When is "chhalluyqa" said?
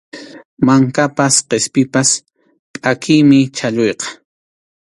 3.55-4.07